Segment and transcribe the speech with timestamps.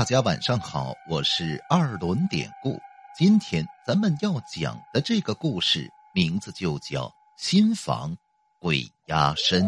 [0.00, 2.80] 大家晚上好，我是二轮典故。
[3.14, 7.04] 今天咱们要讲的这个故事名字就叫
[7.36, 8.16] 《新房
[8.58, 9.62] 鬼压身》。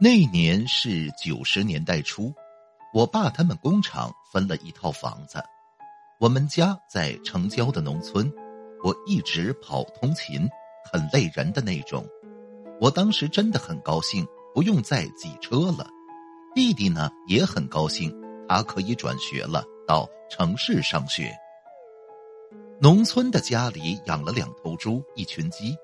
[0.00, 2.32] 那年是九十年代初，
[2.94, 5.44] 我爸他们工厂分了一套房子，
[6.18, 8.32] 我们家在城郊的农村，
[8.82, 10.48] 我一直跑通勤，
[10.90, 12.02] 很累人的那种。
[12.80, 15.86] 我当时真的很高兴，不用再挤车了。
[16.54, 18.12] 弟弟呢也很高兴，
[18.48, 21.32] 他可以转学了，到城市上学。
[22.80, 25.76] 农村的家里养了两头猪，一群鸡，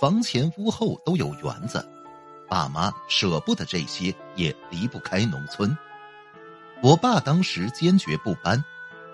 [0.00, 1.86] 房前屋后都有园子。
[2.48, 5.76] 爸妈舍不得这些，也离不开农村。
[6.82, 8.62] 我爸当时坚决不搬，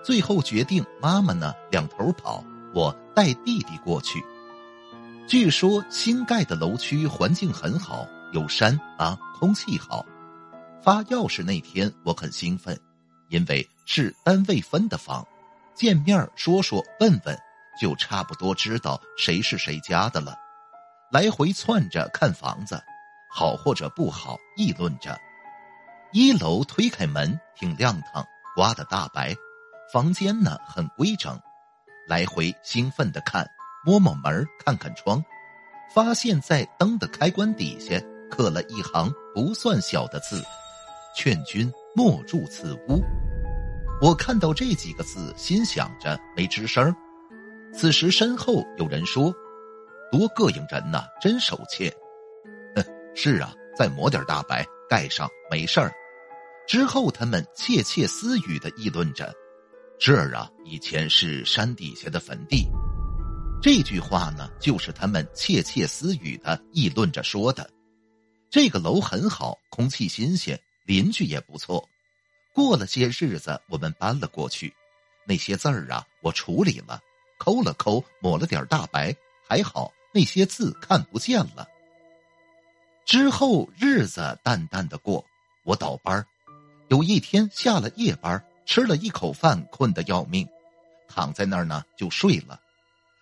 [0.03, 4.21] 最后决定妈妈呢两头跑，我带弟弟过去。
[5.25, 10.05] 据说新盖的楼区环境很好，有山啊，空气好。
[10.83, 12.77] 发钥匙那天，我很兴奋，
[13.29, 15.25] 因为是单位分的房，
[15.75, 17.37] 见面说说问问，
[17.79, 20.35] 就差不多知道谁是谁家的了。
[21.11, 22.81] 来回窜着看房子，
[23.31, 25.15] 好或者不好，议论着。
[26.11, 29.35] 一楼推开门，挺亮堂，刮的大白，
[29.93, 31.39] 房间呢很规整，
[32.07, 33.47] 来回兴奋的看，
[33.85, 35.23] 摸摸门，看看窗，
[35.93, 38.01] 发现在灯的开关底下
[38.31, 40.43] 刻了一行不算小的字。
[41.15, 43.01] 劝君莫住此屋。
[44.01, 46.93] 我看到这几个字，心想着没吱声。
[47.73, 49.33] 此时身后有人说
[50.11, 51.93] ：“多膈应人呐，真手欠。
[53.15, 55.91] ”是啊，再抹点大白盖上，没事儿。
[56.67, 59.33] 之后他们窃窃私语的议论着
[59.99, 62.67] ：“这儿啊，以前是山底下的坟地。”
[63.61, 67.69] 这句话呢，就是他们窃窃私语的议论着说的。
[68.49, 70.59] 这个楼很好，空气新鲜。
[70.91, 71.87] 邻居也不错，
[72.53, 74.73] 过了些日子，我们搬了过去。
[75.23, 76.99] 那些字儿啊，我处理了，
[77.37, 79.15] 抠了抠，抹了点大白，
[79.47, 81.65] 还好那些字看不见了。
[83.05, 85.25] 之后日子淡淡的过，
[85.63, 86.27] 我倒班
[86.89, 90.45] 有一天下了夜班，吃了一口饭，困得要命，
[91.07, 92.59] 躺在那儿呢就睡了。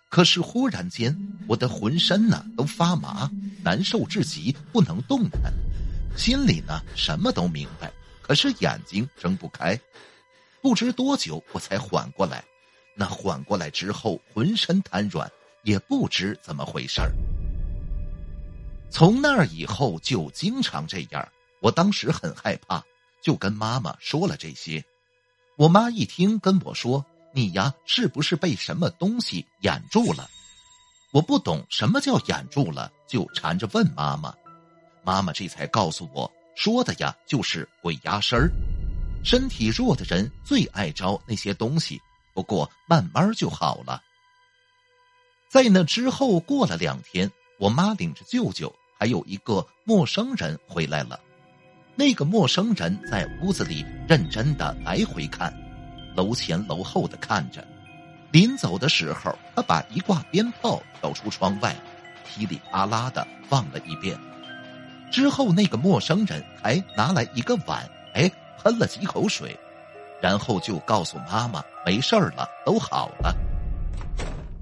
[0.08, 1.16] 可是忽然间，
[1.46, 3.30] 我的浑身呢都发麻，
[3.62, 5.52] 难受至极，不能动弹。
[6.16, 7.90] 心里呢什么都明白，
[8.20, 9.78] 可是眼睛睁不开。
[10.60, 12.44] 不知多久我才缓过来，
[12.94, 15.30] 那缓过来之后浑身瘫软，
[15.62, 17.10] 也不知怎么回事儿。
[18.90, 21.26] 从那儿以后就经常这样，
[21.60, 22.84] 我当时很害怕，
[23.22, 24.84] 就跟妈妈说了这些。
[25.56, 30.28] 我妈一听跟我说：“你呀是不是被什么东西掩住了？”
[31.12, 34.34] 我不懂什么叫掩住了，就缠着问妈妈。
[35.04, 38.50] 妈妈这才告诉我说的呀，就是鬼压身儿。
[39.22, 42.00] 身体弱的人最爱招那些东西，
[42.32, 44.02] 不过慢慢就好了。
[45.48, 51.20] 在那之后过了两天，我妈领着舅舅还有一个陌生人回来了。
[51.96, 55.52] 那个陌生人在屋子里认真的来回看，
[56.14, 57.66] 楼前楼后的看着。
[58.32, 61.76] 临走的时候，他把一挂鞭炮挑出窗外，
[62.24, 64.16] 噼里啪啦的放了一遍。
[65.10, 69.58] 之后，那个陌生人还拿来一个碗，哎，喷了几口水，
[70.22, 73.34] 然后就告诉妈妈没事了，都好了。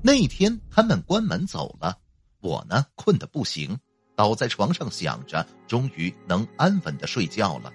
[0.03, 1.97] 那天他们关门走了，
[2.41, 3.79] 我呢困得不行，
[4.17, 7.73] 倒在床上想着，终于能安稳的睡觉了。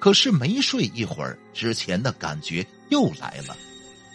[0.00, 3.56] 可是没睡一会儿，之前的感觉又来了。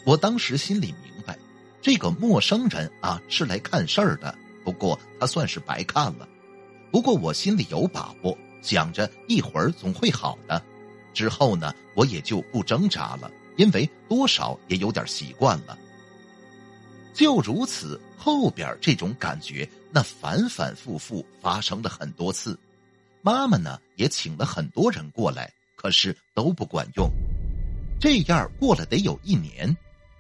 [0.06, 1.38] 我当时心里明白，
[1.82, 6.28] 这个陌生人啊是来看事儿的，不过他算是白看了。
[6.92, 10.62] 不过我心里有把握，想着一会儿总会好的。
[11.14, 15.78] 之后呢，我也就不挣扎了，因为多少也有点习惯了。
[17.14, 22.58] 就如此，后边这种感觉那反反复复发生了很多次。
[23.22, 27.10] 妈妈呢也请了很多人过来，可是都不管用。
[28.00, 29.76] 这样过了得有一年，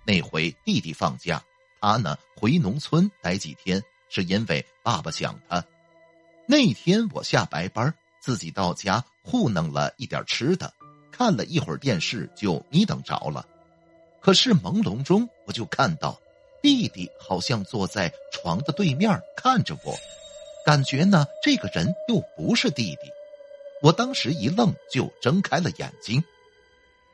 [0.05, 1.41] 那回弟弟放假，
[1.79, 5.63] 他呢回农村待几天，是因为爸爸想他。
[6.51, 10.73] 那天我下白班，自己到家糊弄了一点吃的，
[11.11, 13.45] 看了一会儿电视就眯瞪着了。
[14.19, 16.19] 可是朦胧中我就看到，
[16.59, 19.95] 弟弟好像坐在床的对面看着我，
[20.65, 23.11] 感觉呢这个人又不是弟弟。
[23.83, 26.23] 我当时一愣，就睁开了眼睛。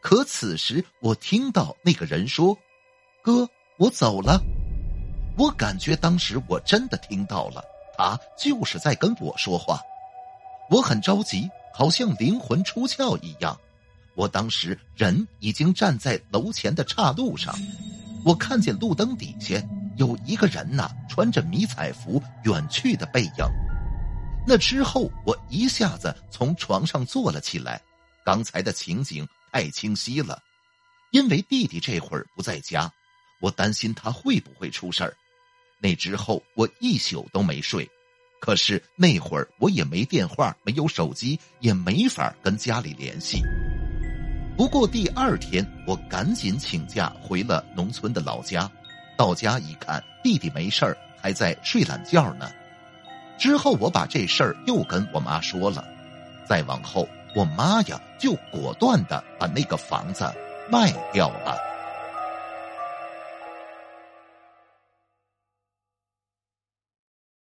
[0.02, 2.58] 可此时我听到那个人说
[3.22, 4.42] ：“哥，我走了。”
[5.38, 7.62] 我感觉当时我真的听到了。
[7.98, 9.80] 他就是在跟我说话，
[10.70, 13.58] 我很着急，好像灵魂出窍一样。
[14.16, 17.54] 我当时人已经站在楼前的岔路上，
[18.24, 19.62] 我看见路灯底下
[19.98, 23.46] 有一个人呐，穿着迷彩服远去的背影。
[24.48, 27.82] 那之后，我一下子从床上坐了起来。
[28.24, 30.42] 刚才的情景太清晰了，
[31.12, 32.92] 因为弟弟这会儿不在家，
[33.40, 35.16] 我担心他会不会出事儿。
[35.80, 37.90] 那之后，我一宿都没睡。
[38.40, 43.42] 可是那会儿我也没电话，没有手机，也没法跟家里联系。
[44.56, 48.70] 不过第二天，我赶紧请假回了农村的老家。
[49.18, 52.50] 到家一看，弟弟没事儿，还在睡懒觉呢。
[53.38, 55.84] 之后我把这事儿又跟我妈说了。
[56.48, 60.24] 再往后，我妈呀就果断的把那个房子
[60.70, 61.58] 卖掉了。